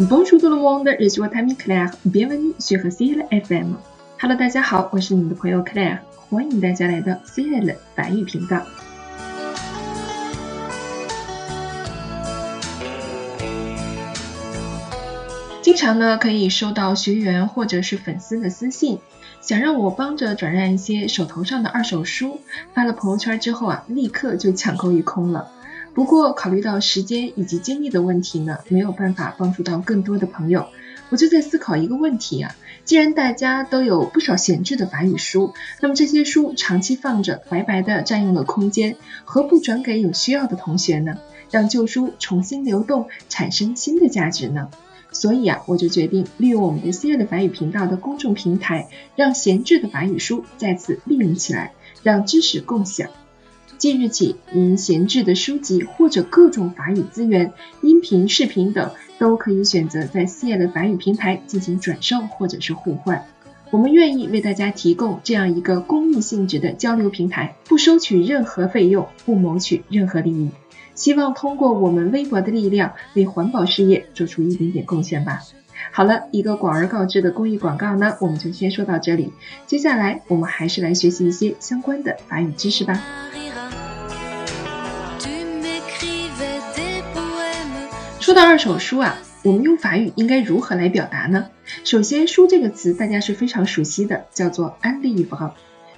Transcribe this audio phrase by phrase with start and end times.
[0.00, 1.90] Bonjour tout le monde, je suis votre ami Claire.
[2.06, 3.74] Bienvenue sur CL FM.
[4.20, 5.98] Hello，大家好，我是你们的朋友 Claire，
[6.30, 8.62] 欢迎大家来到 CL 法语频道。
[15.62, 19.00] 经常呢可以收到学员或者是粉丝的私信，
[19.40, 22.40] 想让我帮着转让一些手头上的二手书。
[22.72, 25.48] 发了朋友圈之后啊，立刻就抢购一空了。
[25.98, 30.68] 不过考虑到时间以及精力的问题呢，没有办法帮助到更多的朋友，
[31.10, 32.54] 我就在思考一个问题啊。
[32.84, 38.94] 既然大家都有不少闲置的法语书，那么这些书长期放着，白白的占用了空间，
[39.24, 41.18] 何不转给有需要的同学呢？
[41.50, 44.70] 让旧书重新流动，产生新的价值呢？
[45.10, 48.86] 所以啊，我就决定利用我们的新锐的法语频道的公众平台，
[49.16, 51.72] 让闲置的法语书再次利用起来，
[52.04, 53.10] 让知识共享。
[53.76, 63.26] 即日起，您闲置的书籍或者各种法语资源、音频、视频等，都可以选择在 C 的法语平台进行转售或者是互换。
[63.70, 70.50] 我们愿意为大家提供这样一个公益性质的交流平台，不收取任何费用，不谋取任何利益。
[70.94, 75.42] 希望通过我们微薄的力量，为环保事业做出一点点贡献吧。
[75.92, 79.32] 好了，一个广而告之的公益广告呢，我们就先说到这里。
[79.66, 83.00] 接下来，我们还是来学习一些相关的法语知识吧。
[88.38, 91.48] 到二手书啊，我们用法语应该如何来表达呢？
[91.82, 95.50] 首先，书这个词大家是非常熟悉的，叫做 un livre。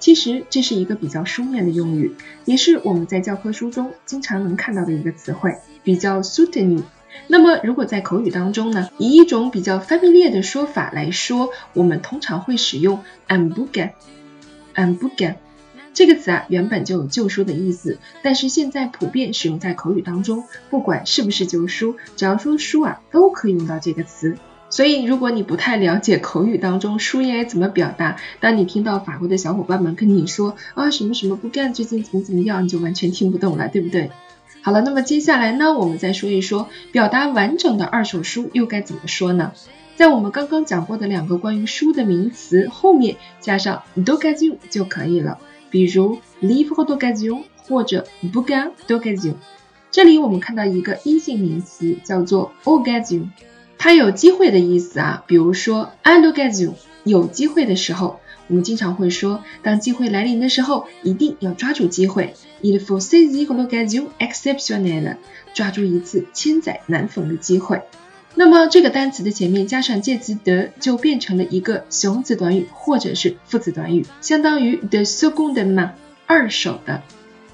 [0.00, 6.82] 其实这是一个比较书面的用语，也是我们在教科书中经常能看到的一个词汇，比较 soutenu。
[7.28, 15.36] 那么如果在口语当中呢，以一种比较 familiar 的说法来说，我们通常会使用 un bouquin，un bouquin。
[15.94, 24.36] 这个词啊，原本就有旧书的意思，但是现在普遍使用在口语当中，不管是不是旧书，只要说书啊，都可以用到这个词。
[24.70, 34.10] 所以，如果你不太了解口语当中书应该怎么表达，当你听到法国的小伙伴们跟你说啊什么什么不干，最近怎么怎么样，你就完全听不懂了，对不对？
[34.62, 39.52] 好了，那么接下来呢，我们再说一说表达完整的二手书又该怎么说呢？
[39.94, 45.38] 在我们刚刚讲过的两个关于书的名词后面加上 d'occasion 就可以了。
[45.74, 49.34] 比如 livre d'occasion 或者 bouquin d'occasion，
[49.90, 53.30] 这里我们看到一个阴性名词叫做 occasion，
[53.76, 55.24] 它有机会的意思啊。
[55.26, 62.34] 比如说 à l'occasion，有机会的时候，我们经常会说，当机会来临的时候，一定要抓住机会。
[62.62, 65.16] il faut saisir l'occasion exceptionnelle，
[65.54, 67.82] 抓住一次千载难逢的机会。
[68.36, 75.94] 那么这个单词的前面加上介词 de，就变成了一个形容词短语或者是副词短语，相当于 the second man
[76.26, 77.02] 二手的。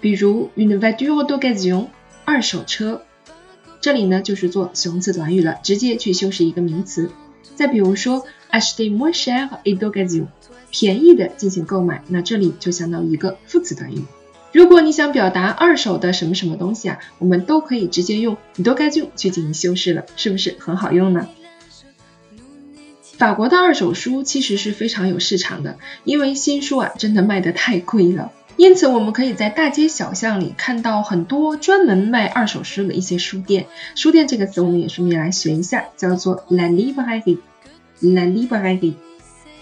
[0.00, 1.86] 比如 une voiture d'occasion，
[2.24, 3.02] 二手车。
[3.80, 7.10] 这里呢就是做形容词短语了，直接去修饰一个名词。
[7.54, 10.26] 再比如说 acheter moins cher et d'occasion，
[10.70, 14.04] 便宜的进行购买，那这里就相当于一个副词短语。
[14.56, 21.28] 如果你想表达二手的什么什么东西啊，我们都可以直接用 d'occasion 去进行修饰了，是不是很好用呢？
[23.18, 33.66] 法国的二手书其实是非常有市场的，因为新书啊真的卖得太贵了，因此我们可以在大街小巷里看到很多专门卖二手书的一些书店。
[33.94, 38.94] 书店这个词我们也顺便来学一下，叫做 la librairie，la librairie。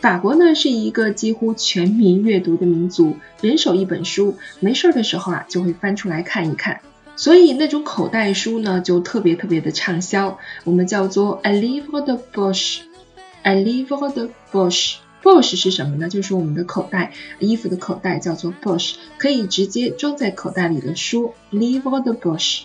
[0.05, 6.83] 法国呢是一个几乎全民阅读的民族，人手一本书，没事儿的时候啊就会翻出来看一看，
[7.17, 16.11] 所以那种口袋书呢就特别特别的畅销，我们叫做 a livre de poche，a livre de poche，poche 是什么呢？
[16.11, 22.65] 就是我们的口袋，衣服的口袋叫做 poche，可以直接装在口袋里的书，livre de poche。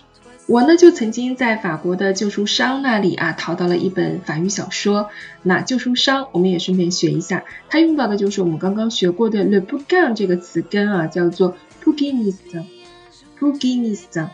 [0.50, 5.08] 我呢就曾经在法国的旧书商那里啊淘到了一本法语小说。
[5.44, 14.26] 那旧书商我们也顺便学一下，它用到的就是我们刚刚学过的 le bouquin 这个词根啊，叫做 bouquiniste，bouquiniste。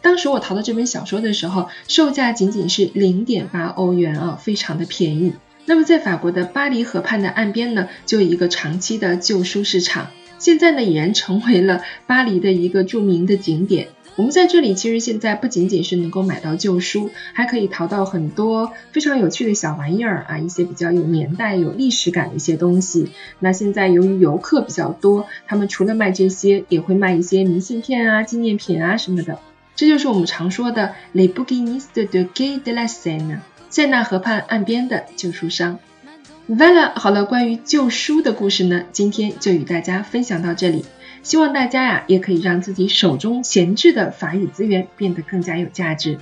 [0.00, 5.34] 当时我淘到这本小说的时候，售价仅仅是零点八欧元啊，非常的便宜。
[5.66, 13.88] 那么在法国的巴黎河畔的岸边呢，就有一个长期的旧书市场，现在呢已然成为了巴黎的一个著名的景点。
[14.18, 23.12] 我们在这里其实现在不仅仅是能够买到旧书，还可以淘到很多非常有趣的小玩意儿啊，一些比较有年代、有历史感的一些东西。
[23.38, 29.38] 那现在由于游客比较多，他们除了卖这些，也会卖一些明信片啊、纪念品啊什么的。
[29.76, 33.38] 这就是我们常说的 Les bouquinistes de quai de la Seine，
[33.70, 35.78] 塞纳河畔岸边的旧书商。
[36.48, 40.84] Vala，，好了，关于旧书的故事呢，今天就与大家分享到这里。
[41.22, 46.18] 希望大家呀，也可以让自己手中闲置的法语资源变得更加有价值。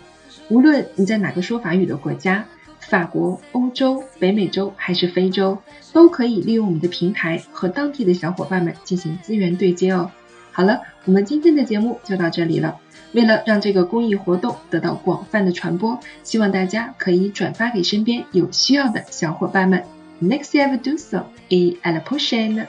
[0.48, 2.44] 无论你在哪个说法语的国家，
[2.81, 5.58] 法国、欧洲、北美洲还是非洲，
[5.93, 10.10] 都可以利用我们的平台和当地的小伙伴们进行资源对接哦。
[10.52, 12.78] 好了，我们今天的节目就到这里了。
[13.12, 19.84] 为了让这个公益活动得到广泛的传播，希望大家可以转发给身边有需要的小伙伴们。
[20.20, 22.66] Next ever do so, e alla prochaine.